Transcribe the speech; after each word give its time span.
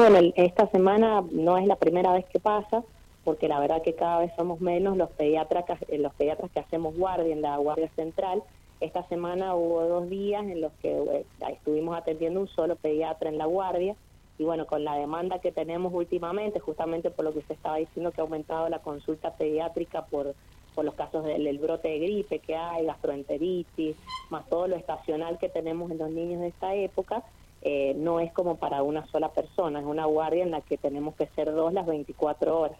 Bueno, 0.00 0.32
esta 0.34 0.66
semana 0.68 1.22
no 1.30 1.58
es 1.58 1.66
la 1.66 1.76
primera 1.76 2.14
vez 2.14 2.24
que 2.24 2.40
pasa, 2.40 2.82
porque 3.22 3.48
la 3.48 3.60
verdad 3.60 3.82
que 3.82 3.94
cada 3.94 4.20
vez 4.20 4.32
somos 4.34 4.58
menos 4.62 4.96
los 4.96 5.10
pediatras, 5.10 5.66
eh, 5.88 5.98
los 5.98 6.14
pediatras 6.14 6.50
que 6.52 6.60
hacemos 6.60 6.96
guardia 6.96 7.34
en 7.34 7.42
la 7.42 7.58
Guardia 7.58 7.90
Central. 7.94 8.42
Esta 8.80 9.06
semana 9.08 9.54
hubo 9.54 9.82
dos 9.82 10.08
días 10.08 10.42
en 10.44 10.62
los 10.62 10.72
que 10.80 10.90
eh, 10.90 11.26
estuvimos 11.52 11.98
atendiendo 11.98 12.40
un 12.40 12.48
solo 12.48 12.76
pediatra 12.76 13.28
en 13.28 13.36
la 13.36 13.44
guardia 13.44 13.94
y 14.38 14.44
bueno, 14.44 14.66
con 14.66 14.84
la 14.84 14.94
demanda 14.94 15.38
que 15.40 15.52
tenemos 15.52 15.92
últimamente, 15.92 16.60
justamente 16.60 17.10
por 17.10 17.26
lo 17.26 17.34
que 17.34 17.40
usted 17.40 17.56
estaba 17.56 17.76
diciendo 17.76 18.10
que 18.10 18.22
ha 18.22 18.24
aumentado 18.24 18.70
la 18.70 18.78
consulta 18.78 19.34
pediátrica 19.34 20.06
por, 20.06 20.34
por 20.74 20.86
los 20.86 20.94
casos 20.94 21.24
del, 21.26 21.58
brote 21.58 21.88
de 21.88 21.98
gripe 21.98 22.38
que 22.38 22.56
hay, 22.56 22.86
gastroenteritis, 22.86 23.96
más 24.30 24.48
todo 24.48 24.66
lo 24.66 24.76
estacional 24.76 25.36
que 25.36 25.50
tenemos 25.50 25.90
en 25.90 25.98
los 25.98 26.10
niños 26.10 26.40
de 26.40 26.48
esta 26.48 26.74
época, 26.74 27.22
eh, 27.62 27.94
no 27.96 28.20
es 28.20 28.32
como 28.32 28.56
para 28.56 28.82
una 28.82 29.06
sola 29.08 29.30
persona, 29.32 29.80
es 29.80 29.86
una 29.86 30.06
guardia 30.06 30.42
en 30.42 30.50
la 30.50 30.62
que 30.62 30.78
tenemos 30.78 31.14
que 31.14 31.26
ser 31.36 31.52
dos 31.52 31.72
las 31.72 31.86
24 31.86 32.58
horas. 32.58 32.78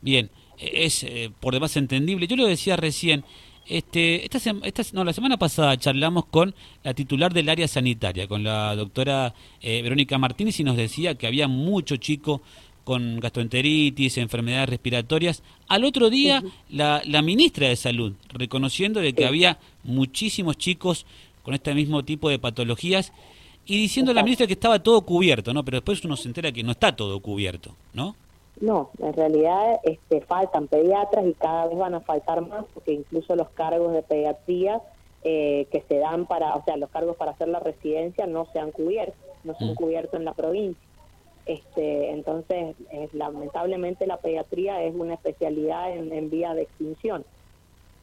Bien, 0.00 0.30
es 0.58 1.02
eh, 1.02 1.30
por 1.40 1.54
demás 1.54 1.76
entendible. 1.76 2.26
Yo 2.26 2.36
lo 2.36 2.46
decía 2.46 2.76
recién, 2.76 3.24
este, 3.66 4.24
esta, 4.24 4.38
esta, 4.62 4.82
no, 4.92 5.02
la 5.02 5.12
semana 5.12 5.38
pasada 5.38 5.76
charlamos 5.76 6.26
con 6.26 6.54
la 6.84 6.94
titular 6.94 7.32
del 7.34 7.48
área 7.48 7.66
sanitaria, 7.66 8.28
con 8.28 8.44
la 8.44 8.76
doctora 8.76 9.34
eh, 9.60 9.82
Verónica 9.82 10.18
Martínez, 10.18 10.60
y 10.60 10.64
nos 10.64 10.76
decía 10.76 11.16
que 11.16 11.26
había 11.26 11.48
mucho 11.48 11.96
chico 11.96 12.42
con 12.84 13.18
gastroenteritis, 13.18 14.18
enfermedades 14.18 14.68
respiratorias. 14.68 15.42
Al 15.66 15.82
otro 15.82 16.08
día, 16.08 16.44
la, 16.70 17.02
la, 17.04 17.22
ministra 17.22 17.68
de 17.68 17.74
Salud, 17.74 18.12
reconociendo 18.28 19.00
de 19.00 19.12
que 19.12 19.26
había 19.26 19.58
muchísimos 19.82 20.56
chicos 20.56 21.04
con 21.42 21.54
este 21.54 21.74
mismo 21.74 22.04
tipo 22.04 22.30
de 22.30 22.38
patologías 22.38 23.12
y 23.66 23.78
diciendo 23.78 24.12
a 24.12 24.14
la 24.14 24.22
ministra 24.22 24.46
que 24.46 24.52
estaba 24.52 24.78
todo 24.82 25.02
cubierto, 25.02 25.52
¿no? 25.52 25.64
Pero 25.64 25.78
después 25.78 26.04
uno 26.04 26.16
se 26.16 26.28
entera 26.28 26.52
que 26.52 26.62
no 26.62 26.72
está 26.72 26.94
todo 26.94 27.20
cubierto, 27.20 27.72
¿no? 27.92 28.14
No, 28.60 28.90
en 28.98 29.12
realidad 29.12 29.80
este, 29.82 30.22
faltan 30.22 30.66
pediatras 30.68 31.26
y 31.26 31.34
cada 31.34 31.66
vez 31.66 31.76
van 31.76 31.94
a 31.94 32.00
faltar 32.00 32.46
más 32.46 32.64
porque 32.72 32.92
incluso 32.92 33.36
los 33.36 33.50
cargos 33.50 33.92
de 33.92 34.02
pediatría 34.02 34.80
eh, 35.24 35.66
que 35.70 35.82
se 35.88 35.98
dan 35.98 36.26
para, 36.26 36.54
o 36.54 36.64
sea, 36.64 36.76
los 36.76 36.88
cargos 36.88 37.16
para 37.16 37.32
hacer 37.32 37.48
la 37.48 37.60
residencia 37.60 38.26
no 38.26 38.46
se 38.52 38.60
han 38.60 38.70
cubierto, 38.70 39.16
no 39.44 39.54
se 39.58 39.64
han 39.64 39.72
mm. 39.72 39.74
cubierto 39.74 40.16
en 40.16 40.24
la 40.24 40.32
provincia. 40.32 40.80
Este, 41.44 42.10
entonces, 42.10 42.74
lamentablemente 43.12 44.06
la 44.06 44.16
pediatría 44.16 44.82
es 44.82 44.94
una 44.94 45.14
especialidad 45.14 45.92
en, 45.92 46.30
vía 46.30 46.54
de 46.54 46.62
extinción. 46.62 47.24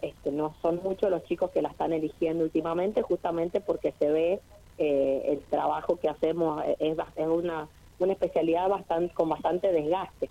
Este, 0.02 0.32
no 0.32 0.54
son 0.62 0.82
muchos 0.84 1.10
los 1.10 1.24
chicos 1.26 1.52
que 1.52 1.62
la 1.62 1.70
están 1.70 1.94
eligiendo 1.94 2.44
últimamente, 2.44 3.02
justamente 3.02 3.60
porque 3.60 3.94
se 4.00 4.10
ve 4.10 4.40
eh, 4.78 5.24
el 5.28 5.40
trabajo 5.50 5.98
que 5.98 6.10
hacemos 6.10 6.64
es, 6.80 6.98
es 7.16 7.28
una, 7.28 7.68
una 8.00 8.14
especialidad 8.14 8.70
bastante 8.70 9.14
con 9.14 9.30
bastante 9.30 9.72
desgaste. 9.72 10.30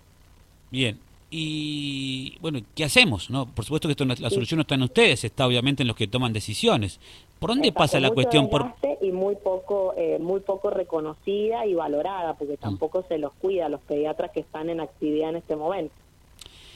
Bien. 0.71 0.99
Y 1.35 2.37
bueno, 2.41 2.59
¿qué 2.75 2.83
hacemos? 2.83 3.31
no 3.31 3.47
Por 3.47 3.65
supuesto 3.65 3.87
que 3.87 3.93
esto 3.93 4.05
la 4.05 4.29
solución 4.29 4.59
no 4.59 4.61
está 4.61 4.75
en 4.75 4.83
ustedes, 4.83 5.23
está 5.23 5.47
obviamente 5.47 5.81
en 5.81 5.87
los 5.87 5.95
que 5.95 6.05
toman 6.05 6.31
decisiones. 6.31 6.99
¿Por 7.39 7.49
dónde 7.49 7.71
pasa 7.71 7.99
la 7.99 8.11
cuestión? 8.11 8.49
Por... 8.49 8.73
Y 9.01 9.11
muy 9.11 9.35
poco, 9.35 9.95
eh, 9.97 10.19
muy 10.19 10.41
poco 10.41 10.69
reconocida 10.69 11.65
y 11.65 11.73
valorada, 11.73 12.35
porque 12.35 12.55
tampoco 12.55 13.03
se 13.07 13.17
los 13.17 13.33
cuida 13.33 13.65
a 13.65 13.69
los 13.69 13.81
pediatras 13.81 14.29
que 14.31 14.41
están 14.41 14.69
en 14.69 14.79
actividad 14.79 15.29
en 15.29 15.37
este 15.37 15.55
momento. 15.55 15.95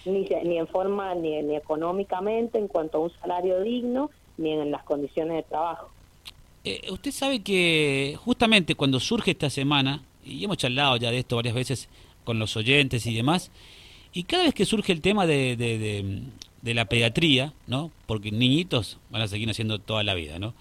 Ni, 0.05 0.27
ni 0.43 0.57
en 0.57 0.67
forma, 0.67 1.13
ni, 1.13 1.41
ni 1.43 1.55
económicamente, 1.55 2.57
en 2.57 2.67
cuanto 2.67 2.97
a 2.97 3.01
un 3.01 3.11
salario 3.21 3.61
digno, 3.61 4.09
ni 4.37 4.53
en 4.53 4.71
las 4.71 4.83
condiciones 4.83 5.37
de 5.37 5.43
trabajo. 5.43 5.89
Eh, 6.67 6.91
usted 6.91 7.11
sabe 7.11 7.39
que 7.39 8.17
justamente 8.25 8.75
cuando 8.75 8.99
surge 8.99 9.31
esta 9.31 9.49
semana, 9.49 10.03
y 10.25 10.43
hemos 10.43 10.57
charlado 10.57 10.97
ya 10.97 11.11
de 11.11 11.19
esto 11.19 11.37
varias 11.37 11.55
veces 11.55 11.87
con 12.25 12.39
los 12.39 12.57
oyentes 12.57 13.05
y 13.05 13.15
demás, 13.15 13.51
y 14.11 14.23
cada 14.23 14.43
vez 14.43 14.53
que 14.53 14.65
surge 14.65 14.91
el 14.91 14.99
tema 14.99 15.25
de, 15.25 15.55
de, 15.55 16.73
la 16.73 16.89
pediatría, 16.89 17.53
¿no? 17.67 17.91
Porque 18.05 18.31
niñitos 18.31 18.97
van 19.09 19.21
a 19.21 19.29
seguir 19.29 19.49
haciendo 19.49 19.79
toda 19.79 20.03
la 20.03 20.13
vida, 20.13 20.39
¿no? 20.39 20.53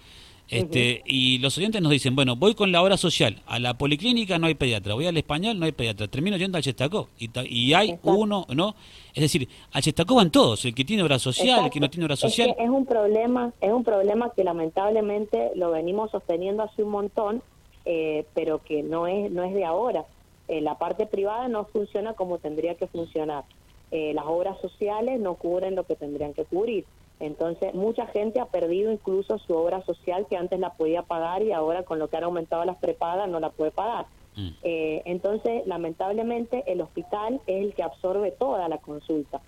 Este, 0.49 1.03
Y 1.05 1.39
los 1.39 1.57
oyentes 1.57 1.81
nos 1.81 1.91
dicen, 1.91 2.15
bueno, 2.15 2.35
voy 2.35 2.55
con 2.55 2.71
la 2.71 2.81
obra 2.81 2.95
social, 2.95 3.41
a 3.47 3.59
la 3.59 3.77
policlínica 3.77 4.39
no 4.39 4.47
hay 4.47 4.55
pediatra, 4.55 4.93
voy 4.93 5.05
al 5.05 5.17
español 5.17 5.59
no 5.59 5.65
hay 5.65 5.73
pediatra, 5.73 6.07
termino 6.07 6.37
yendo 6.37 6.57
al 6.57 6.63
Chestacó 6.63 7.09
y, 7.19 7.29
y 7.49 7.73
hay 7.73 7.99
uno, 8.03 8.45
¿no? 8.55 8.75
Es 9.13 9.21
decir, 9.21 9.49
al 9.73 9.81
Chestacó 9.81 10.15
van 10.15 10.31
todos, 10.31 10.63
el 10.63 10.73
que 10.73 10.85
tiene 10.85 11.03
obra 11.03 11.19
social, 11.19 11.65
el 11.65 11.71
que 11.71 11.79
no 11.81 11.89
tiene 11.89 12.05
obra 12.05 12.15
social. 12.15 12.51
Es, 12.51 12.63
es 12.63 12.69
un 12.69 12.85
problema, 12.85 13.51
es 13.59 13.71
un 13.71 13.83
problema 13.83 14.31
que 14.35 14.43
lamentablemente 14.43 15.51
lo 15.55 15.71
venimos 15.71 16.11
sosteniendo 16.11 16.63
hace 16.63 16.83
un 16.83 16.91
montón, 16.91 17.41
eh, 17.83 18.25
pero 18.33 18.63
que 18.63 18.83
no 18.83 19.07
es, 19.07 19.29
no 19.31 19.43
es 19.43 19.53
de 19.53 19.65
ahora. 19.65 20.05
Eh, 20.47 20.61
la 20.61 20.77
parte 20.77 21.05
privada 21.07 21.49
no 21.49 21.65
funciona 21.65 22.13
como 22.13 22.37
tendría 22.37 22.75
que 22.75 22.87
funcionar. 22.87 23.43
Eh, 23.91 24.13
las 24.13 24.25
obras 24.25 24.59
sociales 24.61 25.19
no 25.19 25.35
cubren 25.35 25.75
lo 25.75 25.85
que 25.85 25.95
tendrían 25.95 26.33
que 26.33 26.45
cubrir. 26.45 26.85
Entonces, 27.19 27.73
mucha 27.73 28.05
gente 28.07 28.39
ha 28.39 28.45
perdido 28.45 28.91
incluso 28.91 29.39
su 29.39 29.53
obra 29.53 29.81
social 29.83 30.27
que 30.29 30.37
antes 30.37 30.59
la 30.59 30.73
podía 30.73 31.01
pagar 31.01 31.41
y 31.41 31.51
ahora 31.51 31.83
con 31.83 31.99
lo 31.99 32.09
que 32.09 32.17
han 32.17 32.23
aumentado 32.23 32.63
las 32.65 32.77
prepagas 32.77 33.27
no 33.27 33.39
la 33.39 33.49
puede 33.49 33.71
pagar. 33.71 34.05
Mm. 34.35 34.49
Eh, 34.61 35.01
entonces, 35.05 35.65
lamentablemente, 35.65 36.63
el 36.67 36.81
hospital 36.81 37.41
es 37.47 37.65
el 37.65 37.73
que 37.73 37.83
absorbe 37.83 38.31
toda 38.31 38.69
la 38.69 38.77
consulta. 38.77 39.41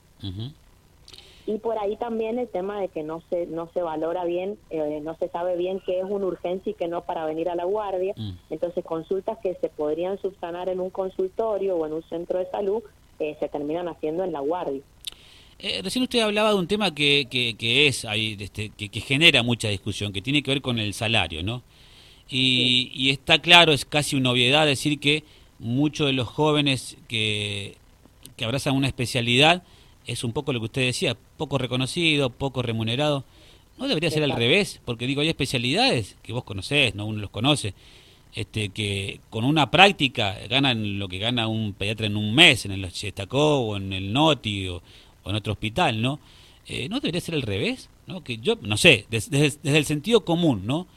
Y 1.46 1.58
por 1.58 1.80
ahí 1.80 1.96
también 1.96 2.38
el 2.38 2.48
tema 2.48 2.80
de 2.80 2.90
que 2.90 3.02
no 3.02 3.24
se 3.30 3.48
no 3.48 3.70
se 3.74 3.82
valora 3.82 4.24
bien, 4.24 4.60
eh, 4.70 5.00
no 5.02 5.16
se 5.16 5.30
sabe 5.30 5.56
bien 5.56 5.82
qué 5.84 6.00
es 6.00 6.06
una 6.06 6.28
urgencia 6.28 6.72
y 6.72 6.76
qué 6.76 6.88
no 6.88 7.02
para 7.02 7.26
venir 7.26 7.50
a 7.50 7.56
la 7.56 7.64
guardia. 7.64 8.14
Mm. 8.18 8.32
Entonces, 8.50 8.84
consultas 8.84 9.38
que 9.40 9.56
se 9.56 9.70
podrían 9.70 10.20
subsanar 10.20 10.70
en 10.70 10.80
un 10.80 10.90
consultorio 10.90 11.78
o 11.78 11.86
en 11.86 11.94
un 11.94 12.04
centro 12.04 12.40
de 12.40 12.50
salud 12.52 12.84
eh, 13.20 13.36
se 13.40 13.50
terminan 13.50 13.88
haciendo 13.88 14.24
en 14.24 14.32
la 14.32 14.40
guardia. 14.42 14.82
Eh, 15.62 15.82
recién 15.84 16.04
usted 16.04 16.22
hablaba 16.22 16.52
de 16.52 16.56
un 16.56 16.68
tema 16.68 16.96
que, 16.96 17.28
que, 17.30 17.88
es 17.88 18.06
ahí, 18.06 18.38
este, 18.40 18.70
que, 18.70 18.88
que, 18.88 19.02
genera 19.02 19.44
mucha 19.44 19.68
discusión, 19.68 20.14
que 20.14 20.22
tiene 20.22 20.42
que 20.42 20.52
ver 20.52 20.62
con 20.62 20.80
el 20.80 20.94
salario, 20.94 21.44
¿no? 21.44 21.64
Y, 22.30 22.92
y 22.94 23.10
está 23.10 23.40
claro, 23.40 23.74
es 23.74 23.84
casi 23.84 24.16
una 24.16 24.32
obviedad 24.32 24.66
decir 24.66 25.00
que 25.00 25.24
muchos 25.60 26.08
de 26.08 26.14
los 26.14 26.30
jóvenes 26.30 26.96
que, 27.10 27.76
que 28.38 28.46
abrazan 28.46 28.76
una 28.76 28.88
especialidad 28.88 29.64
es 30.08 30.24
un 30.24 30.32
poco 30.32 30.54
lo 30.54 30.60
que 30.60 30.66
usted 30.66 30.86
decía, 30.86 31.18
poco 31.36 31.58
reconocido, 31.58 32.30
poco 32.30 32.62
remunerado. 32.62 33.26
¿No 33.78 33.88
debería 33.88 34.12
ser 34.12 34.24
al 34.24 34.32
revés? 34.32 34.80
Porque 34.86 35.08
digo, 35.08 35.22
hay 35.22 35.28
especialidades 35.28 36.16
que 36.24 36.32
vos 36.32 36.46
conocés, 36.46 36.96
no 36.96 37.06
uno 37.06 37.20
los 37.20 37.30
conoce, 37.32 37.74
este, 38.34 38.70
que 38.70 39.20
con 39.30 39.44
una 39.44 39.72
práctica 39.72 40.38
ganan 40.50 41.00
lo 41.00 41.10
que 41.10 41.18
gana 41.18 41.48
un 41.48 41.74
pediatra 41.74 42.08
en 42.08 42.16
un 42.16 42.34
mes, 42.34 42.66
en 42.66 42.72
el 42.72 42.90
Chestacó 42.92 43.60
o 43.60 43.78
en 43.78 43.92
el 43.92 44.14
Noti 44.14 44.70
o, 44.70 44.82
en 45.32 45.38
otro 45.38 45.54
hospital, 45.54 46.02
¿no? 46.02 46.20
Eh, 46.68 46.88
¿No 46.90 47.00
debería 47.00 47.22
ser 47.22 47.36
al 47.36 47.42
revés? 47.42 47.90
¿no? 48.10 48.24
Que 48.24 48.38
yo, 48.38 48.56
no 48.62 48.76
sé, 48.76 49.06
desde, 49.10 49.54
el 49.64 49.86
sentido 49.86 50.26
común, 50.26 50.64
¿no? 50.66 50.88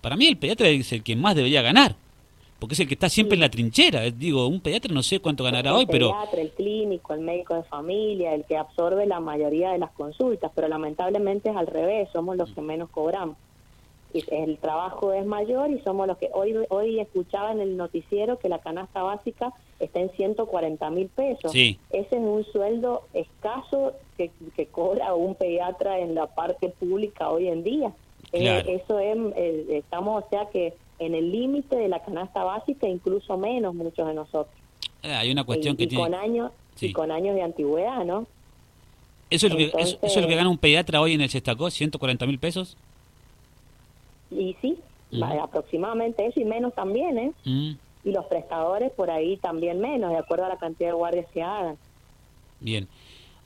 Para 0.00 0.16
mí 0.16 0.26
el 0.26 0.36
pediatra 0.36 0.68
es 0.68 0.92
el 0.92 1.02
que 1.02 1.14
más 1.14 1.36
debería 1.36 1.62
ganar, 1.62 1.94
porque 2.58 2.74
es 2.74 2.80
el 2.80 2.88
que 2.88 2.94
está 2.94 3.08
siempre 3.08 3.34
en 3.34 3.40
la 3.42 3.50
trinchera. 3.50 4.10
Digo, 4.10 4.46
un 4.46 4.60
pediatra 4.60 4.92
no 4.92 5.02
sé 5.02 5.20
cuánto 5.20 5.44
ganará 5.44 5.74
hoy, 5.74 5.86
pero... 5.86 6.06
El 6.08 6.12
pediatra, 6.12 6.40
el 6.40 6.50
clínico, 6.50 7.14
el 7.14 7.20
médico 7.20 7.54
de 7.54 7.62
familia, 7.64 8.34
el 8.34 8.44
que 8.44 8.56
absorbe 8.56 9.06
la 9.06 9.20
mayoría 9.20 9.70
de 9.70 9.78
las 9.78 9.92
consultas, 9.92 10.50
pero 10.54 10.66
lamentablemente 10.66 11.50
es 11.50 11.56
al 11.56 11.66
revés, 11.66 12.08
somos 12.12 12.36
los 12.36 12.50
que 12.50 12.60
menos 12.62 12.88
cobramos 12.90 13.36
el 14.14 14.58
trabajo 14.58 15.12
es 15.12 15.24
mayor 15.26 15.70
y 15.70 15.80
somos 15.80 16.06
los 16.06 16.18
que 16.18 16.30
hoy 16.32 16.54
hoy 16.68 17.00
escuchaba 17.00 17.52
en 17.52 17.60
el 17.60 17.76
noticiero 17.76 18.38
que 18.38 18.48
la 18.48 18.58
canasta 18.58 19.02
básica 19.02 19.52
está 19.80 20.00
en 20.00 20.10
140 20.10 20.90
mil 20.90 21.08
pesos. 21.08 21.52
Ese 21.54 21.78
es 21.90 22.12
un 22.12 22.44
sueldo 22.52 23.02
escaso 23.14 23.94
que, 24.16 24.30
que, 24.56 24.66
cobra 24.66 25.14
un 25.14 25.34
pediatra 25.34 25.98
en 25.98 26.14
la 26.14 26.26
parte 26.26 26.68
pública 26.68 27.30
hoy 27.30 27.48
en 27.48 27.64
día. 27.64 27.92
Eh, 28.32 28.80
eso 28.82 28.98
es, 28.98 29.16
eh, 29.36 29.66
estamos, 29.70 30.24
o 30.24 30.28
sea 30.28 30.48
que 30.50 30.74
en 30.98 31.14
el 31.14 31.32
límite 31.32 31.76
de 31.76 31.88
la 31.88 32.02
canasta 32.02 32.44
básica, 32.44 32.88
incluso 32.88 33.36
menos 33.36 33.74
muchos 33.74 34.06
de 34.06 34.14
nosotros. 34.14 34.54
Eh, 35.02 35.12
hay 35.12 35.32
una 35.32 35.44
cuestión 35.44 35.76
que 35.76 35.86
tiene... 35.86 36.04
Con 36.04 36.14
años, 36.14 36.52
Y 36.80 36.92
con 36.92 37.10
años 37.10 37.34
de 37.34 37.42
antigüedad, 37.42 38.04
¿no? 38.04 38.26
¿Eso 39.28 39.46
es, 39.46 39.52
lo 39.52 39.58
que, 39.58 39.72
eso, 39.78 39.98
es 40.02 40.16
lo 40.16 40.28
que 40.28 40.36
gana 40.36 40.48
un 40.48 40.58
pediatra 40.58 41.00
hoy 41.00 41.14
en 41.14 41.22
el 41.22 41.30
Sestacó, 41.30 41.70
140 41.70 42.26
mil 42.26 42.38
pesos? 42.38 42.76
Y 44.36 44.56
sí, 44.60 44.78
aproximadamente 45.20 46.26
eso 46.26 46.40
y 46.40 46.44
menos 46.44 46.74
también, 46.74 47.18
¿eh? 47.18 47.32
Mm. 47.44 47.72
Y 48.04 48.12
los 48.12 48.26
prestadores 48.26 48.90
por 48.92 49.10
ahí 49.10 49.36
también 49.36 49.80
menos, 49.80 50.10
de 50.10 50.18
acuerdo 50.18 50.46
a 50.46 50.48
la 50.48 50.56
cantidad 50.56 50.90
de 50.90 50.94
guardias 50.94 51.26
que 51.32 51.42
hagan. 51.42 51.76
Bien. 52.60 52.88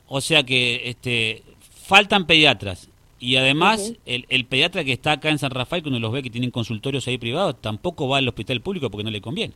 O 0.08 0.20
sea 0.20 0.42
que 0.42 0.88
este 0.88 1.42
faltan 1.60 2.26
pediatras. 2.26 2.88
Y 3.18 3.36
además, 3.36 3.94
el, 4.04 4.26
el, 4.28 4.44
pediatra 4.44 4.84
que 4.84 4.92
está 4.92 5.12
acá 5.12 5.30
en 5.30 5.38
San 5.38 5.50
Rafael, 5.50 5.82
cuando 5.82 5.98
los 5.98 6.12
ve 6.12 6.22
que 6.22 6.28
tienen 6.28 6.50
consultorios 6.50 7.08
ahí 7.08 7.16
privados, 7.16 7.56
tampoco 7.60 8.08
va 8.08 8.18
al 8.18 8.28
hospital 8.28 8.60
público 8.60 8.90
porque 8.90 9.04
no 9.04 9.10
le 9.10 9.22
conviene. 9.22 9.54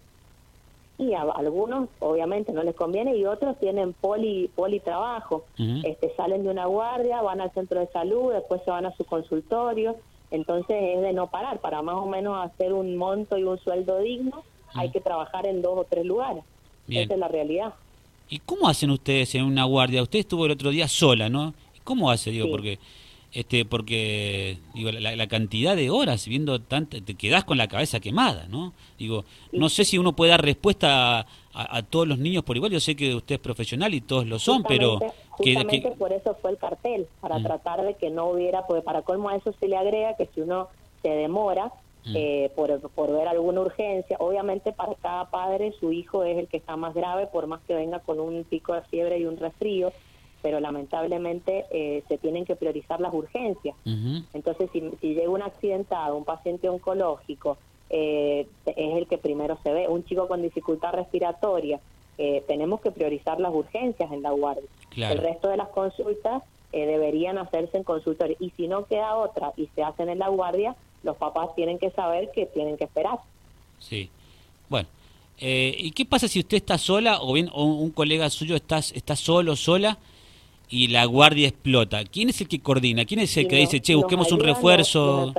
Y 0.96 1.12
a 1.12 1.22
algunos, 1.22 1.88
obviamente, 1.98 2.52
no 2.52 2.62
les 2.62 2.74
conviene 2.74 3.16
y 3.16 3.24
otros 3.24 3.58
tienen 3.58 3.92
poli, 3.92 4.50
politrabajo. 4.54 5.44
este, 5.82 6.14
salen 6.16 6.42
de 6.42 6.50
una 6.50 6.66
guardia, 6.66 7.20
van 7.22 7.40
al 7.40 7.52
centro 7.52 7.80
de 7.80 7.86
salud, 7.88 8.32
después 8.32 8.62
se 8.64 8.70
van 8.70 8.86
a 8.86 8.96
su 8.96 9.04
consultorio 9.04 9.96
entonces 10.30 10.76
es 10.78 11.00
de 11.00 11.12
no 11.12 11.28
parar, 11.28 11.60
para 11.60 11.82
más 11.82 11.96
o 11.96 12.06
menos 12.06 12.44
hacer 12.44 12.72
un 12.72 12.96
monto 12.96 13.38
y 13.38 13.44
un 13.44 13.58
sueldo 13.58 13.98
digno 13.98 14.42
hay 14.74 14.88
mm. 14.88 14.92
que 14.92 15.00
trabajar 15.00 15.46
en 15.46 15.62
dos 15.62 15.78
o 15.78 15.84
tres 15.88 16.04
lugares. 16.04 16.44
Esa 16.88 17.14
es 17.14 17.20
la 17.20 17.28
realidad. 17.28 17.74
¿Y 18.28 18.38
cómo 18.38 18.68
hacen 18.68 18.90
ustedes 18.90 19.34
en 19.34 19.44
una 19.44 19.64
guardia? 19.64 20.02
Usted 20.02 20.20
estuvo 20.20 20.46
el 20.46 20.52
otro 20.52 20.70
día 20.70 20.88
sola, 20.88 21.28
¿no? 21.28 21.54
¿Cómo 21.84 22.10
hace? 22.10 22.30
Digo, 22.30 22.48
porque 22.50 22.78
este 23.32 23.64
porque 23.64 24.58
digo 24.74 24.90
la, 24.90 25.26
cantidad 25.28 25.76
de 25.76 25.88
horas 25.88 26.26
viendo 26.26 26.60
tanto 26.60 27.00
te 27.00 27.14
quedas 27.14 27.44
con 27.44 27.58
la 27.58 27.68
cabeza 27.68 28.00
quemada 28.00 28.48
no 28.48 28.72
digo 28.98 29.24
no 29.52 29.68
sé 29.68 29.84
si 29.84 29.98
uno 29.98 30.16
puede 30.16 30.32
dar 30.32 30.44
respuesta 30.44 31.26
a, 31.52 31.82
todos 31.82 32.08
los 32.08 32.18
niños 32.18 32.42
por 32.42 32.56
igual 32.56 32.72
yo 32.72 32.80
sé 32.80 32.96
que 32.96 33.14
usted 33.14 33.36
es 33.36 33.40
profesional 33.40 33.94
y 33.94 34.00
todos 34.00 34.26
lo 34.26 34.40
son 34.40 34.64
pero 34.64 34.98
justamente 35.44 35.90
por 35.92 36.12
eso 36.12 36.34
fue 36.40 36.50
el 36.50 36.58
cartel 36.58 37.06
para 37.20 37.38
mm. 37.38 37.42
tratar 37.42 37.82
de 37.82 37.94
que 37.94 38.10
no 38.10 38.26
hubiera 38.30 38.66
porque 38.66 38.82
para 38.82 39.02
colmo 39.02 39.28
a 39.28 39.36
eso 39.36 39.52
se 39.58 39.68
le 39.68 39.76
agrega 39.76 40.16
que 40.16 40.26
si 40.34 40.40
uno 40.40 40.68
se 41.02 41.08
demora 41.08 41.72
mm. 42.04 42.16
eh, 42.16 42.52
por, 42.54 42.80
por 42.90 43.12
ver 43.12 43.28
alguna 43.28 43.60
urgencia 43.60 44.16
obviamente 44.20 44.72
para 44.72 44.94
cada 44.96 45.30
padre 45.30 45.72
su 45.78 45.92
hijo 45.92 46.24
es 46.24 46.38
el 46.38 46.48
que 46.48 46.56
está 46.56 46.76
más 46.76 46.94
grave 46.94 47.26
por 47.26 47.46
más 47.46 47.60
que 47.66 47.74
venga 47.74 48.00
con 48.00 48.20
un 48.20 48.44
pico 48.44 48.74
de 48.74 48.82
fiebre 48.82 49.18
y 49.18 49.24
un 49.24 49.36
resfrío 49.36 49.92
pero 50.42 50.60
lamentablemente 50.60 51.66
eh, 51.70 52.02
se 52.08 52.18
tienen 52.18 52.44
que 52.44 52.56
priorizar 52.56 53.00
las 53.00 53.12
urgencias. 53.12 53.76
Entonces, 54.32 54.70
si, 54.72 54.80
llega 55.02 55.28
un 55.28 55.42
accidentado, 55.42 56.16
un 56.16 56.24
paciente 56.24 56.68
oncológico, 56.68 57.58
eh, 57.90 58.46
es 58.64 58.96
el 58.96 59.06
que 59.06 59.18
primero 59.18 59.58
se 59.62 59.72
ve. 59.72 59.88
Un 59.88 60.04
chico 60.04 60.28
con 60.28 60.42
dificultad 60.42 60.92
respiratoria, 60.92 61.80
eh, 62.18 62.42
tenemos 62.46 62.80
que 62.80 62.90
priorizar 62.90 63.40
las 63.40 63.52
urgencias 63.52 64.10
en 64.12 64.22
la 64.22 64.30
guardia. 64.30 64.68
El 64.96 65.18
resto 65.18 65.48
de 65.48 65.56
las 65.56 65.68
consultas 65.68 66.42
deberían 66.72 67.38
hacerse 67.38 67.76
en 67.76 67.84
consultorio. 67.84 68.36
Y 68.40 68.50
si 68.56 68.68
no 68.68 68.86
queda 68.86 69.16
otra 69.16 69.52
y 69.56 69.68
se 69.74 69.82
hacen 69.82 70.08
en 70.08 70.18
la 70.18 70.28
guardia, 70.28 70.76
los 71.02 71.16
papás 71.16 71.54
tienen 71.54 71.78
que 71.78 71.90
saber 71.90 72.30
que 72.32 72.46
tienen 72.46 72.76
que 72.76 72.84
esperar. 72.84 73.18
Sí. 73.78 74.10
Bueno. 74.68 74.88
¿Y 75.38 75.92
qué 75.92 76.04
pasa 76.04 76.28
si 76.28 76.40
usted 76.40 76.58
está 76.58 76.76
sola 76.76 77.22
o 77.22 77.32
bien 77.32 77.48
o 77.52 77.64
un 77.64 77.90
colega 77.92 78.28
suyo 78.28 78.56
está, 78.56 78.78
está 78.78 79.16
solo, 79.16 79.56
sola 79.56 79.96
y 80.68 80.88
la 80.88 81.04
guardia 81.06 81.48
explota, 81.48 82.04
¿quién 82.04 82.28
es 82.28 82.40
el 82.42 82.48
que 82.48 82.60
coordina? 82.60 83.04
¿Quién 83.06 83.20
es 83.20 83.36
el 83.38 83.48
que 83.48 83.56
dice, 83.56 83.80
che, 83.80 83.94
busquemos 83.94 84.30
un 84.32 84.40
refuerzo? 84.40 85.32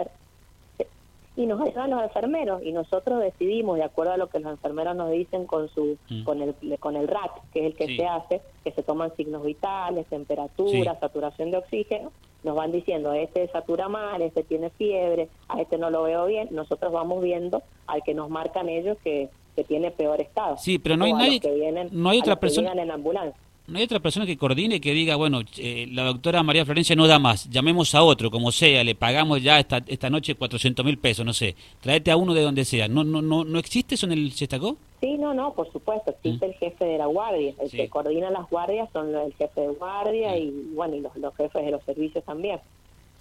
Y 1.42 1.48
nos 1.48 1.60
ayudan 1.60 1.90
los 1.90 2.04
enfermeros 2.04 2.62
y 2.64 2.72
nosotros 2.72 3.20
decidimos 3.20 3.78
de 3.78 3.84
acuerdo 3.84 4.14
a 4.14 4.18
lo 4.18 4.30
que 4.30 4.40
los 4.40 4.52
enfermeros 4.52 4.96
nos 4.96 5.12
dicen 5.12 5.46
con 5.46 5.70
su 5.70 5.98
mm. 6.10 6.24
con 6.24 6.42
el 6.42 6.56
con 6.80 6.96
el 6.96 7.08
RAT 7.08 7.32
que 7.52 7.62
es 7.62 7.66
el 7.66 7.76
que 7.76 7.96
se 7.96 8.06
hace 8.06 8.42
que 8.64 8.72
se 8.72 8.84
toman 8.84 9.16
signos 9.16 9.44
vitales 9.44 10.06
temperatura 10.08 11.00
saturación 11.00 11.50
de 11.52 11.58
oxígeno 11.58 12.12
nos 12.44 12.56
van 12.56 12.72
diciendo 12.72 13.14
este 13.14 13.48
satura 13.48 13.90
mal 13.90 14.22
este 14.22 14.44
tiene 14.44 14.70
fiebre 14.72 15.30
a 15.48 15.62
este 15.62 15.78
no 15.78 15.90
lo 15.90 16.04
veo 16.04 16.28
bien 16.28 16.48
nosotros 16.52 16.92
vamos 16.92 17.24
viendo 17.24 17.64
al 17.88 18.04
que 18.04 18.14
nos 18.14 18.30
marcan 18.30 18.70
ellos 18.70 18.98
que, 19.04 19.30
que 19.56 19.64
tiene 19.64 19.92
peor 19.92 20.22
estado. 20.22 20.58
Sí 20.58 20.78
pero 20.78 20.96
no 20.96 21.06
hay 21.06 21.14
nadie 21.14 21.40
que 21.40 21.54
vienen, 21.54 21.90
no 21.92 22.10
hay 22.10 22.20
otra 22.20 22.40
persona 22.40 22.72
en 22.72 22.92
ambulancia 22.92 23.40
no 23.72 23.78
hay 23.78 23.86
otra 23.86 24.00
persona 24.00 24.26
que 24.26 24.38
coordine 24.38 24.82
que 24.82 24.94
diga, 24.94 25.16
bueno, 25.16 25.42
eh, 25.58 25.88
la 25.92 26.04
doctora 26.04 26.44
María 26.44 26.66
Florencia 26.66 26.96
no 26.96 27.08
da 27.08 27.20
más, 27.20 27.50
llamemos 27.50 27.96
a 27.96 28.04
otro, 28.04 28.30
como 28.30 28.52
sea, 28.52 28.84
le 28.84 28.96
pagamos 28.96 29.42
ya 29.42 29.60
esta, 29.60 29.82
esta 29.88 30.10
noche 30.10 30.36
400 30.36 30.86
mil 30.86 30.98
pesos, 30.98 31.26
no 31.26 31.34
sé, 31.34 31.56
tráete 31.80 32.12
a 32.12 32.18
uno 32.18 32.34
de 32.34 32.42
donde 32.42 32.66
sea. 32.66 32.88
¿No 32.88 33.04
no 33.04 33.22
no, 33.22 33.44
no 33.44 33.60
existe 33.60 33.96
eso 33.96 34.06
en 34.06 34.12
el 34.12 34.34
Chestacó? 34.34 34.78
Sí, 35.00 35.18
no, 35.18 35.34
no, 35.34 35.54
por 35.54 35.72
supuesto, 35.72 36.12
existe 36.12 36.46
mm. 36.46 36.50
el 36.50 36.56
jefe 36.58 36.86
de 36.86 36.98
la 36.98 37.06
guardia, 37.06 37.54
el 37.60 37.72
que 37.72 37.90
coordina 37.90 38.30
las 38.30 38.50
guardias 38.50 38.90
son 38.92 39.16
el 39.16 39.34
jefe 39.34 39.62
de 39.62 39.70
guardia 39.70 40.38
y, 40.38 40.52
bueno, 40.76 40.96
y 40.96 41.00
los, 41.00 41.16
los 41.16 41.36
jefes 41.36 41.66
de 41.66 41.72
los 41.72 41.84
servicios 41.84 42.24
también. 42.26 42.60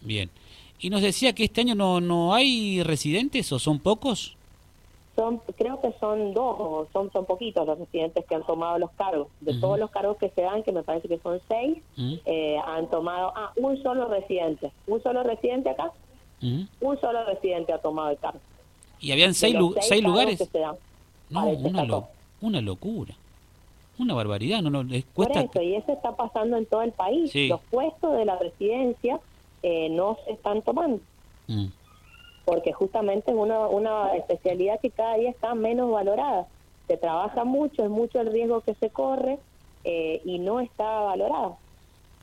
Bien. 0.01 0.31
Y 0.81 0.91
nos 0.91 1.03
decía 1.03 1.35
que 1.35 1.45
este 1.45 1.61
año 1.61 1.75
no, 1.75 2.01
no 2.01 2.35
hay 2.35 2.83
residentes 2.83 3.53
o 3.53 3.59
son 3.59 3.79
pocos 3.79 4.37
creo 5.57 5.81
que 5.81 5.93
son 6.01 6.33
dos 6.35 6.57
o 6.59 6.87
son, 6.93 7.11
son 7.13 7.25
poquitos 7.27 7.67
los 7.67 7.79
residentes 7.79 8.25
que 8.27 8.35
han 8.35 8.45
tomado 8.45 8.79
los 8.79 8.91
cargos. 8.93 9.29
De 9.41 9.55
todos 9.59 9.79
los 9.79 9.91
cargos 9.91 10.17
que 10.17 10.31
se 10.31 10.43
dan, 10.43 10.63
que 10.63 10.73
me 10.73 10.83
parece 10.83 11.09
que 11.09 11.19
son 11.19 11.41
seis, 11.49 11.79
eh, 12.25 12.59
han 12.65 12.89
tomado, 12.89 13.33
ah, 13.37 13.53
un 13.57 13.83
solo 13.83 14.09
residente, 14.09 14.73
un 14.87 15.03
solo 15.03 15.23
residente 15.23 15.71
acá, 15.71 15.93
un 16.43 17.01
solo 17.01 17.25
residente 17.25 17.73
ha 17.73 17.79
tomado 17.79 18.11
el 18.11 18.19
cargo. 18.19 18.41
¿Y 19.01 19.13
habían 19.13 19.35
seis, 19.35 19.57
seis, 19.81 20.03
lugares? 20.03 20.49
no, 21.31 21.47
una, 21.47 21.87
una 22.41 22.61
locura. 22.61 23.15
Una 23.99 24.15
barbaridad, 24.15 24.63
no, 24.63 24.71
no 24.71 24.83
les 24.83 25.05
cuesta. 25.05 25.47
Por 25.47 25.51
eso, 25.51 25.63
y 25.63 25.75
eso 25.75 25.93
está 25.93 26.17
pasando 26.17 26.57
en 26.57 26.65
todo 26.65 26.83
el 26.83 26.93
país. 26.93 27.35
Los 27.35 27.61
puestos 27.71 28.17
de 28.17 28.25
la 28.25 28.39
residencia 28.39 29.21
eh, 29.63 29.91
no 29.91 30.17
se 30.25 30.33
están 30.33 30.63
tomando. 30.63 31.01
Mm 31.49 31.67
porque 32.51 32.73
justamente 32.73 33.31
es 33.31 33.37
una, 33.37 33.69
una 33.69 34.17
especialidad 34.17 34.81
que 34.81 34.91
cada 34.91 35.15
día 35.15 35.31
está 35.31 35.55
menos 35.55 35.89
valorada. 35.93 36.49
Se 36.89 36.97
trabaja 36.97 37.45
mucho, 37.45 37.85
es 37.85 37.91
mucho 37.91 38.21
el 38.21 38.33
riesgo 38.33 38.61
que 38.63 38.75
se 38.75 38.91
corre 38.91 39.39
eh, 39.85 40.21
y 40.25 40.41
no 40.41 40.59
está 40.59 40.85
valorada. 40.85 41.53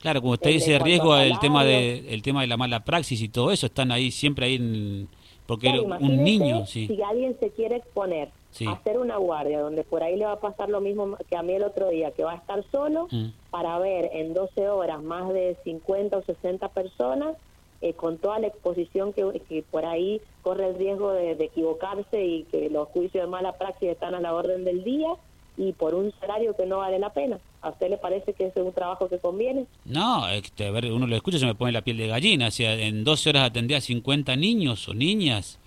Claro, 0.02 0.20
como 0.20 0.34
usted 0.34 0.50
dice, 0.50 0.76
el 0.76 0.82
riesgo, 0.82 1.16
el 1.16 1.38
tema, 1.38 1.64
de, 1.64 2.12
el 2.12 2.20
tema 2.20 2.42
de 2.42 2.46
la 2.46 2.58
mala 2.58 2.80
praxis 2.80 3.22
y 3.22 3.30
todo 3.30 3.50
eso, 3.50 3.66
están 3.66 3.90
ahí, 3.90 4.10
siempre 4.10 4.44
ahí, 4.44 4.56
en, 4.56 5.08
porque 5.46 5.70
un 5.80 6.22
niño... 6.22 6.66
Si 6.66 7.00
alguien 7.02 7.34
se 7.40 7.48
quiere 7.50 7.76
exponer 7.76 8.28
a 8.66 8.72
hacer 8.72 8.98
una 8.98 9.16
guardia, 9.16 9.60
donde 9.60 9.82
por 9.82 10.02
ahí 10.02 10.16
le 10.16 10.26
va 10.26 10.32
a 10.32 10.40
pasar 10.40 10.68
lo 10.68 10.82
mismo 10.82 11.16
que 11.30 11.36
a 11.36 11.42
mí 11.42 11.54
el 11.54 11.62
otro 11.62 11.88
día, 11.88 12.10
que 12.10 12.22
va 12.22 12.32
a 12.32 12.36
estar 12.36 12.62
solo 12.70 13.08
mm. 13.10 13.28
para 13.48 13.78
ver 13.78 14.10
en 14.12 14.34
12 14.34 14.68
horas 14.68 15.02
más 15.02 15.32
de 15.32 15.56
50 15.64 16.18
o 16.18 16.22
60 16.22 16.68
personas, 16.68 17.34
eh, 17.80 17.92
con 17.92 18.18
toda 18.18 18.38
la 18.40 18.48
exposición 18.48 19.12
que, 19.12 19.40
que, 19.48 19.62
por 19.62 19.84
ahí 19.84 20.20
corre 20.42 20.68
el 20.68 20.74
riesgo 20.74 21.12
de, 21.12 21.32
equivocarse 21.32 22.24
y 22.24 22.42
que 22.44 22.70
los 22.70 22.88
juicios 22.88 23.24
de 23.24 23.30
mala 23.30 23.56
praxis 23.56 23.90
están 23.90 24.14
a 24.14 24.20
la 24.20 24.34
orden 24.34 24.64
del 24.64 24.82
día 24.82 25.08
y 25.56 25.72
por 25.72 25.94
un 25.94 26.12
salario 26.20 26.56
que 26.56 26.66
no 26.66 26.78
vale 26.78 26.98
la 26.98 27.12
pena. 27.12 27.38
¿A 27.62 27.70
usted 27.70 27.90
le 27.90 27.98
parece 27.98 28.32
que 28.32 28.46
ese 28.46 28.60
es 28.60 28.66
un 28.66 28.72
trabajo 28.72 29.08
que 29.08 29.18
conviene? 29.18 29.66
No, 29.84 30.28
este, 30.28 30.66
a 30.66 30.70
ver, 30.70 30.86
uno 30.86 31.06
lo 31.06 31.16
escucha 31.16 31.36
y 31.36 31.40
se 31.40 31.46
me 31.46 31.54
pone 31.54 31.72
la 31.72 31.82
piel 31.82 31.98
de 31.98 32.06
gallina. 32.06 32.48
O 32.48 32.50
sea, 32.50 32.74
en 32.74 33.04
12 33.04 33.30
horas 33.30 33.44
atendía 33.44 33.78
a 33.78 33.80
50 33.80 34.36
niños 34.36 34.88
o 34.88 34.94
niñas. 34.94 35.58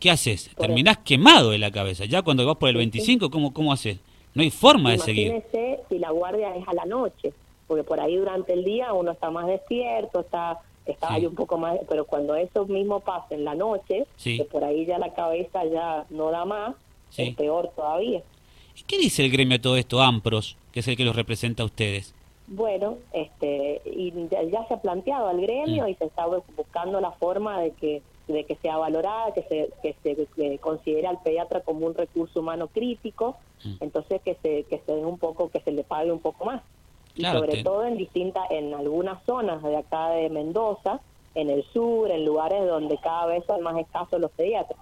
¿Qué 0.00 0.10
haces? 0.10 0.50
Terminás 0.56 0.98
quemado 0.98 1.50
de 1.50 1.58
la 1.58 1.70
cabeza. 1.70 2.06
Ya 2.06 2.22
cuando 2.22 2.46
vas 2.46 2.56
por 2.56 2.70
el 2.70 2.76
25, 2.76 3.30
¿cómo, 3.30 3.52
cómo 3.52 3.72
haces? 3.72 3.98
No 4.34 4.42
hay 4.42 4.50
forma 4.50 4.92
de 4.92 4.98
seguir. 4.98 5.42
Si 5.88 5.98
la 5.98 6.10
guardia 6.10 6.54
es 6.56 6.66
a 6.66 6.74
la 6.74 6.84
noche, 6.86 7.32
porque 7.66 7.84
por 7.84 8.00
ahí 8.00 8.16
durante 8.16 8.52
el 8.52 8.64
día 8.64 8.92
uno 8.92 9.12
está 9.12 9.30
más 9.30 9.46
despierto, 9.46 10.20
está 10.20 10.58
estaba 10.86 11.14
ahí 11.14 11.26
un 11.26 11.34
poco 11.34 11.58
más, 11.58 11.78
pero 11.88 12.04
cuando 12.04 12.34
eso 12.34 12.66
mismo 12.66 13.00
pasa 13.00 13.34
en 13.34 13.44
la 13.44 13.54
noche, 13.54 14.06
que 14.22 14.44
por 14.50 14.64
ahí 14.64 14.86
ya 14.86 14.98
la 14.98 15.12
cabeza 15.14 15.64
ya 15.64 16.04
no 16.10 16.30
da 16.30 16.44
más, 16.44 16.74
es 17.16 17.34
peor 17.34 17.70
todavía. 17.74 18.22
¿Y 18.76 18.82
qué 18.84 18.98
dice 18.98 19.24
el 19.24 19.30
gremio 19.30 19.58
de 19.58 19.62
todo 19.62 19.76
esto, 19.76 20.00
AMPROS, 20.00 20.56
que 20.72 20.80
es 20.80 20.88
el 20.88 20.96
que 20.96 21.04
los 21.04 21.16
representa 21.16 21.62
a 21.62 21.66
ustedes? 21.66 22.14
Bueno, 22.46 22.96
este, 23.12 23.80
y 23.84 24.12
ya, 24.30 24.66
se 24.66 24.74
ha 24.74 24.80
planteado 24.80 25.28
al 25.28 25.40
gremio 25.40 25.84
mm. 25.84 25.88
y 25.88 25.94
se 25.94 26.04
está 26.06 26.26
buscando 26.26 27.00
la 27.00 27.12
forma 27.12 27.60
de 27.60 27.70
que 27.72 28.02
de 28.26 28.44
que 28.44 28.54
sea 28.56 28.76
valorada, 28.76 29.34
que 29.34 29.42
se, 29.42 29.70
que 29.82 29.96
se 30.04 30.58
considere 30.58 31.08
al 31.08 31.20
pediatra 31.20 31.62
como 31.62 31.84
un 31.84 31.94
recurso 31.94 32.38
humano 32.38 32.68
crítico, 32.68 33.36
mm. 33.64 33.74
entonces 33.80 34.20
que 34.22 34.36
se, 34.40 34.62
que 34.64 34.80
se 34.86 34.92
dé 34.92 35.04
un 35.04 35.18
poco, 35.18 35.50
que 35.50 35.60
se 35.60 35.72
le 35.72 35.82
pague 35.82 36.12
un 36.12 36.20
poco 36.20 36.44
más 36.44 36.62
y 37.14 37.24
sobre 37.24 37.62
todo 37.62 37.86
en 37.86 37.96
distintas, 37.96 38.50
en 38.50 38.74
algunas 38.74 39.22
zonas 39.24 39.62
de 39.62 39.76
acá 39.76 40.10
de 40.10 40.30
Mendoza, 40.30 41.00
en 41.34 41.50
el 41.50 41.64
sur, 41.72 42.10
en 42.10 42.24
lugares 42.24 42.66
donde 42.66 42.98
cada 42.98 43.26
vez 43.26 43.44
son 43.46 43.62
más 43.62 43.76
escasos 43.78 44.20
los 44.20 44.30
pediatras. 44.32 44.78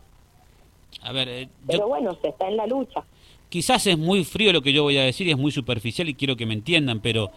A 1.02 1.12
ver, 1.12 1.28
eh, 1.28 1.48
pero 1.66 1.88
bueno, 1.88 2.16
se 2.20 2.28
está 2.28 2.48
en 2.48 2.56
la 2.56 2.66
lucha. 2.66 3.04
Quizás 3.48 3.86
es 3.86 3.98
muy 3.98 4.24
frío 4.24 4.52
lo 4.52 4.62
que 4.62 4.72
yo 4.72 4.82
voy 4.82 4.98
a 4.98 5.04
decir, 5.04 5.28
es 5.28 5.36
muy 5.36 5.52
superficial 5.52 6.08
y 6.08 6.14
quiero 6.14 6.36
que 6.36 6.46
me 6.46 6.54
entiendan, 6.54 7.00
pero 7.00 7.30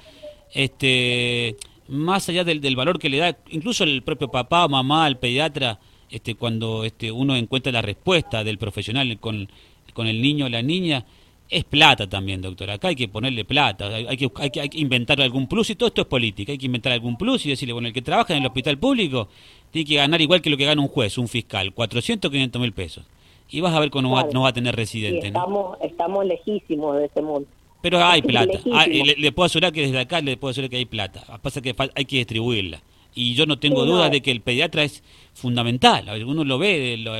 este 0.54 1.56
más 1.88 2.30
allá 2.30 2.44
del, 2.44 2.62
del 2.62 2.76
valor 2.76 3.00
que 3.00 3.10
le 3.10 3.18
da 3.18 3.38
incluso 3.50 3.84
el 3.84 4.02
propio 4.02 4.30
papá, 4.30 4.68
mamá, 4.68 5.08
el 5.08 5.18
pediatra, 5.18 5.80
este 6.10 6.36
cuando 6.36 6.84
este 6.84 7.12
uno 7.12 7.36
encuentra 7.36 7.72
la 7.72 7.82
respuesta 7.82 8.44
del 8.44 8.58
profesional 8.58 9.18
con, 9.20 9.50
con 9.94 10.08
el 10.08 10.22
niño 10.22 10.46
o 10.46 10.50
la 10.50 10.62
niña, 10.62 11.06
es 11.52 11.66
plata 11.66 12.08
también, 12.08 12.42
doctor. 12.42 12.72
Acá 12.72 12.88
hay 12.88 12.96
que 12.96 13.10
ponerle 13.10 13.44
plata, 13.44 13.88
hay 13.88 14.16
que, 14.16 14.32
hay 14.40 14.70
que, 14.70 14.80
inventar 14.80 15.22
algún 15.22 15.48
plus 15.48 15.70
y 15.70 15.76
todo 15.76 15.88
esto 15.88 16.02
es 16.02 16.08
política. 16.08 16.54
Hay 16.54 16.58
que 16.58 16.66
inventar 16.66 16.94
algún 16.94 17.18
plus 17.18 17.46
y 17.46 17.50
decirle, 17.50 17.74
bueno, 17.74 17.90
el 17.90 17.94
que 17.94 18.02
trabaja 18.02 18.34
en 18.34 18.40
el 18.40 18.48
hospital 18.48 18.78
público 18.78 19.28
tiene 19.70 19.88
que 19.88 19.96
ganar 19.96 20.22
igual 20.22 20.42
que 20.42 20.50
lo 20.50 20.56
que 20.56 20.64
gana 20.64 20.82
un 20.82 20.88
juez, 20.88 21.18
un 21.18 21.28
fiscal, 21.28 21.74
400, 21.74 22.32
500 22.32 22.62
mil 22.62 22.72
pesos. 22.72 23.06
Y 23.50 23.60
vas 23.60 23.74
a 23.76 23.82
ver 23.82 23.90
cómo 23.92 24.24
no 24.32 24.42
va 24.42 24.50
a 24.50 24.54
tener 24.54 24.74
residente. 24.74 25.28
estamos, 25.28 25.78
estamos 25.82 26.26
lejísimos 26.26 26.96
de 26.96 27.06
ese 27.06 27.22
mundo. 27.22 27.48
Pero 27.82 28.02
hay 28.02 28.22
plata. 28.22 28.60
Ah, 28.72 28.86
le, 28.88 29.32
puedo 29.34 29.48
asegurar 29.48 29.74
que 29.74 29.82
desde 29.82 30.00
acá 30.00 30.22
le 30.22 30.38
puedo 30.38 30.52
asegurar 30.52 30.70
que 30.70 30.78
hay 30.78 30.86
plata. 30.86 31.26
Pasa 31.42 31.62
que 31.62 31.76
hay 31.96 32.06
que 32.06 32.18
distribuirla. 32.18 32.82
Y 33.14 33.34
yo 33.34 33.46
no 33.46 33.60
tengo 33.60 33.86
duda 33.86 34.10
de 34.10 34.22
que 34.22 34.32
el 34.32 34.42
pediatra 34.42 34.84
es 34.84 35.04
fundamental. 35.34 36.10
Uno 36.26 36.44
lo 36.44 36.58
ve, 36.58 36.98
lo, 36.98 37.14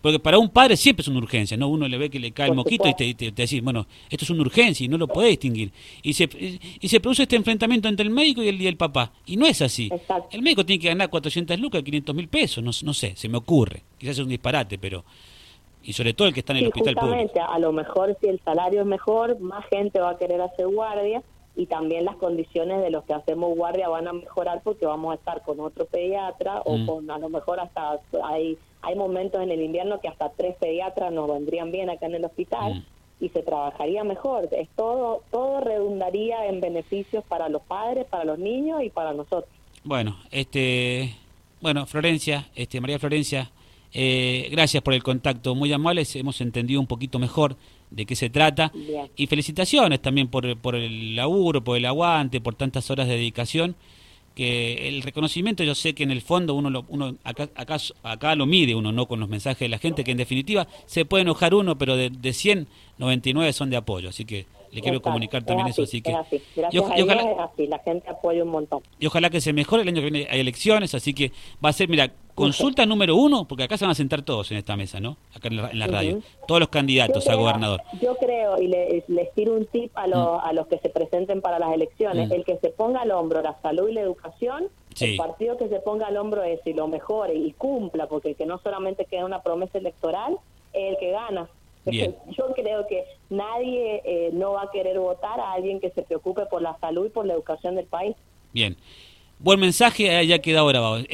porque 0.00 0.20
para 0.20 0.38
un 0.38 0.50
padre 0.50 0.76
siempre 0.76 1.02
es 1.02 1.08
una 1.08 1.18
urgencia, 1.18 1.56
¿no? 1.56 1.66
Uno 1.68 1.88
le 1.88 1.98
ve 1.98 2.08
que 2.10 2.20
le 2.20 2.30
cae 2.30 2.48
el 2.48 2.54
moquito 2.54 2.86
y 2.86 2.94
te, 2.94 3.12
te, 3.14 3.32
decís, 3.32 3.60
bueno, 3.60 3.86
esto 4.08 4.24
es 4.24 4.30
una 4.30 4.42
urgencia 4.42 4.84
y 4.84 4.88
no 4.88 4.98
lo 4.98 5.08
puede 5.08 5.30
distinguir. 5.30 5.72
Y 6.00 6.12
se, 6.12 6.28
y 6.80 6.88
se 6.88 7.00
produce 7.00 7.24
este 7.24 7.34
enfrentamiento 7.34 7.88
entre 7.88 8.04
el 8.04 8.10
médico 8.12 8.40
y 8.40 8.48
el, 8.48 8.60
y 8.60 8.68
el 8.68 8.76
papá. 8.76 9.10
Y 9.26 9.36
no 9.36 9.46
es 9.46 9.62
así. 9.62 9.90
El 10.30 10.42
médico 10.42 10.64
tiene 10.64 10.80
que 10.80 10.88
ganar 10.88 11.10
400 11.10 11.58
lucas, 11.58 11.82
500 11.82 12.14
mil 12.14 12.28
pesos, 12.28 12.62
no, 12.62 12.70
no 12.84 12.94
sé, 12.94 13.16
se 13.16 13.28
me 13.28 13.38
ocurre. 13.38 13.82
Quizás 13.98 14.18
es 14.18 14.22
un 14.22 14.28
disparate, 14.28 14.78
pero... 14.78 15.04
y 15.82 15.92
sobre 15.92 16.14
todo 16.14 16.28
el 16.28 16.34
que 16.34 16.40
está 16.40 16.52
en 16.52 16.58
el 16.58 16.64
Sí, 16.64 16.68
hospital 16.68 16.94
público. 16.94 17.40
a 17.42 17.58
lo 17.58 17.72
mejor 17.72 18.16
si 18.20 18.28
el 18.28 18.40
salario 18.44 18.82
es 18.82 18.86
mejor, 18.86 19.40
más 19.40 19.64
gente 19.70 19.98
va 19.98 20.10
a 20.10 20.18
querer 20.18 20.40
hacer 20.40 20.68
guardia 20.68 21.22
y 21.56 21.66
también 21.66 22.04
las 22.04 22.16
condiciones 22.16 22.82
de 22.82 22.90
los 22.90 23.04
que 23.04 23.14
hacemos 23.14 23.56
guardia 23.56 23.88
van 23.88 24.06
a 24.06 24.12
mejorar 24.12 24.60
porque 24.62 24.84
vamos 24.86 25.12
a 25.12 25.14
estar 25.16 25.42
con 25.42 25.58
otro 25.60 25.86
pediatra 25.86 26.60
o 26.66 26.76
Mm. 26.76 26.86
con 26.86 27.10
a 27.10 27.18
lo 27.18 27.28
mejor 27.28 27.60
hasta 27.60 27.98
hay 28.24 28.58
hay 28.82 28.94
momentos 28.94 29.42
en 29.42 29.50
el 29.50 29.62
invierno 29.62 30.00
que 30.00 30.06
hasta 30.06 30.28
tres 30.36 30.54
pediatras 30.56 31.10
nos 31.12 31.28
vendrían 31.28 31.72
bien 31.72 31.90
acá 31.90 32.06
en 32.06 32.14
el 32.14 32.24
hospital 32.24 32.74
Mm. 32.74 33.24
y 33.24 33.28
se 33.30 33.42
trabajaría 33.42 34.04
mejor. 34.04 34.48
Es 34.52 34.68
todo 34.76 35.22
todo 35.30 35.60
redundaría 35.60 36.46
en 36.46 36.60
beneficios 36.60 37.24
para 37.24 37.48
los 37.48 37.62
padres, 37.62 38.04
para 38.04 38.24
los 38.24 38.38
niños 38.38 38.82
y 38.82 38.90
para 38.90 39.12
nosotros. 39.12 39.50
Bueno, 39.82 40.16
este, 40.30 41.14
bueno, 41.60 41.86
Florencia, 41.86 42.46
este, 42.54 42.80
María 42.80 42.98
Florencia, 42.98 43.50
eh, 43.98 44.48
gracias 44.50 44.82
por 44.82 44.92
el 44.92 45.02
contacto, 45.02 45.54
muy 45.54 45.72
amables, 45.72 46.14
hemos 46.16 46.42
entendido 46.42 46.78
un 46.78 46.86
poquito 46.86 47.18
mejor 47.18 47.56
de 47.90 48.04
qué 48.04 48.14
se 48.14 48.28
trata. 48.28 48.70
Bien. 48.74 49.08
y 49.16 49.26
felicitaciones 49.26 50.02
también 50.02 50.28
por, 50.28 50.54
por 50.58 50.76
el 50.76 51.16
laburo, 51.16 51.64
por 51.64 51.78
el 51.78 51.86
aguante, 51.86 52.42
por 52.42 52.54
tantas 52.54 52.90
horas 52.90 53.08
de 53.08 53.14
dedicación, 53.14 53.74
que 54.34 54.86
el 54.88 55.00
reconocimiento 55.00 55.64
yo 55.64 55.74
sé 55.74 55.94
que 55.94 56.02
en 56.02 56.10
el 56.10 56.20
fondo 56.20 56.52
uno, 56.52 56.68
lo, 56.68 56.84
uno 56.90 57.16
acá, 57.24 57.48
acá, 57.54 57.78
acá 58.02 58.34
lo 58.34 58.44
mide 58.44 58.74
uno, 58.74 58.92
no 58.92 59.06
con 59.06 59.18
los 59.18 59.30
mensajes 59.30 59.60
de 59.60 59.70
la 59.70 59.78
gente, 59.78 60.04
que 60.04 60.10
en 60.10 60.18
definitiva 60.18 60.68
se 60.84 61.06
puede 61.06 61.22
enojar 61.22 61.54
uno, 61.54 61.78
pero 61.78 61.96
de, 61.96 62.10
de 62.10 62.32
100, 62.34 62.68
99 62.98 63.54
son 63.54 63.70
de 63.70 63.78
apoyo, 63.78 64.10
así 64.10 64.26
que 64.26 64.44
le 64.72 64.82
quiero 64.82 64.98
Exacto, 64.98 65.02
comunicar 65.04 65.40
es 65.40 65.46
también 65.46 65.68
así, 65.68 65.80
eso, 65.80 65.88
así 65.88 66.02
que... 66.02 66.10
es 66.10 66.16
así. 66.18 66.36
y 66.36 66.60
Gracias 66.60 66.84
a 66.84 66.94
Dios 66.96 67.08
es 67.08 67.38
así, 67.38 67.66
la 67.66 67.78
gente 67.78 68.10
apoya 68.10 68.42
un 68.42 68.50
montón. 68.50 68.80
y 69.00 69.06
ojalá 69.06 69.30
que 69.30 69.40
se 69.40 69.54
mejore. 69.54 69.84
El 69.84 69.88
año 69.88 70.02
que 70.02 70.10
viene 70.10 70.28
hay 70.30 70.40
elecciones, 70.40 70.94
así 70.94 71.14
que 71.14 71.32
va 71.64 71.70
a 71.70 71.72
ser, 71.72 71.88
mira, 71.88 72.12
consulta 72.36 72.86
número 72.86 73.16
uno, 73.16 73.46
porque 73.48 73.64
acá 73.64 73.76
se 73.76 73.84
van 73.84 73.90
a 73.90 73.94
sentar 73.94 74.22
todos 74.22 74.50
en 74.52 74.58
esta 74.58 74.76
mesa, 74.76 75.00
¿no? 75.00 75.16
Acá 75.34 75.48
en 75.48 75.56
la, 75.56 75.70
en 75.70 75.78
la 75.78 75.86
radio, 75.88 76.20
todos 76.46 76.60
los 76.60 76.68
candidatos 76.68 77.28
a 77.28 77.34
gobernador. 77.34 77.82
Yo 78.00 78.14
creo, 78.16 78.60
y 78.62 78.68
le- 78.68 79.02
les 79.08 79.32
tiro 79.34 79.54
un 79.54 79.66
tip 79.66 79.90
a, 79.96 80.06
los 80.06 80.40
a 80.44 80.52
los 80.52 80.66
que 80.68 80.78
se 80.78 80.88
presenten 80.90 81.40
para 81.40 81.58
las 81.58 81.72
elecciones, 81.72 82.28
Mm. 82.28 82.32
el 82.32 82.44
que 82.44 82.56
se 82.58 82.68
ponga 82.68 83.00
al 83.02 83.10
hombro 83.10 83.42
la 83.42 83.56
salud 83.62 83.88
y 83.88 83.92
la 83.94 84.02
educación, 84.02 84.68
Sí. 84.94 85.06
el 85.12 85.16
partido 85.16 85.56
que 85.56 85.68
se 85.68 85.80
ponga 85.80 86.06
al 86.06 86.16
hombro 86.16 86.42
eso 86.44 86.62
y 86.70 86.72
lo 86.74 86.86
mejore 86.88 87.34
y 87.34 87.52
cumpla, 87.52 88.06
porque 88.06 88.28
el 88.30 88.36
que 88.36 88.46
no 88.46 88.58
solamente 88.58 89.04
queda 89.06 89.24
una 89.24 89.42
promesa 89.42 89.78
electoral, 89.78 90.38
es 90.72 90.92
el 90.92 90.98
que 90.98 91.10
gana. 91.10 91.48
Bien. 91.84 92.16
Yo 92.36 92.52
creo 92.54 92.86
que 92.88 93.04
nadie 93.30 94.02
eh, 94.04 94.30
no 94.32 94.52
va 94.52 94.62
a 94.62 94.70
querer 94.72 94.98
votar 94.98 95.38
a 95.38 95.52
alguien 95.52 95.78
que 95.80 95.90
se 95.90 96.02
preocupe 96.02 96.44
por 96.46 96.60
la 96.62 96.76
salud 96.80 97.06
y 97.06 97.10
por 97.10 97.26
la 97.26 97.34
educación 97.34 97.76
del 97.76 97.86
país. 97.86 98.16
Bien. 98.52 98.76
Buen 99.38 99.60
mensaje, 99.60 100.18
eh, 100.18 100.26
ya 100.26 100.38
queda 100.40 100.64
grabado. 100.64 100.98